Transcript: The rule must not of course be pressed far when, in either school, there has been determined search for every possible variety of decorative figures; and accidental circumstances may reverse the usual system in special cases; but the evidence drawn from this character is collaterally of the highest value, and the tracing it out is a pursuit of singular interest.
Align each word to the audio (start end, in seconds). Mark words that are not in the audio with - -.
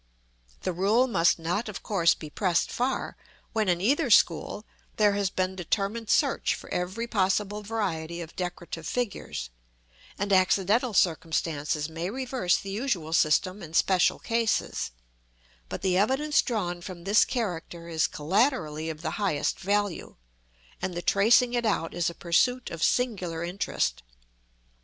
The 0.63 0.73
rule 0.73 1.05
must 1.05 1.37
not 1.37 1.69
of 1.69 1.83
course 1.83 2.15
be 2.15 2.31
pressed 2.31 2.71
far 2.71 3.15
when, 3.53 3.69
in 3.69 3.79
either 3.79 4.09
school, 4.09 4.65
there 4.97 5.11
has 5.13 5.29
been 5.29 5.55
determined 5.55 6.09
search 6.09 6.55
for 6.55 6.73
every 6.73 7.05
possible 7.05 7.61
variety 7.61 8.19
of 8.19 8.35
decorative 8.35 8.87
figures; 8.87 9.51
and 10.17 10.33
accidental 10.33 10.95
circumstances 10.95 11.87
may 11.87 12.09
reverse 12.09 12.57
the 12.57 12.71
usual 12.71 13.13
system 13.13 13.61
in 13.61 13.75
special 13.75 14.17
cases; 14.17 14.89
but 15.69 15.83
the 15.83 15.97
evidence 15.97 16.41
drawn 16.41 16.81
from 16.81 17.03
this 17.03 17.23
character 17.23 17.87
is 17.87 18.07
collaterally 18.07 18.89
of 18.89 19.03
the 19.03 19.11
highest 19.21 19.59
value, 19.59 20.15
and 20.81 20.95
the 20.95 21.03
tracing 21.03 21.53
it 21.53 21.63
out 21.63 21.93
is 21.93 22.09
a 22.09 22.15
pursuit 22.15 22.71
of 22.71 22.81
singular 22.83 23.43
interest. 23.43 24.01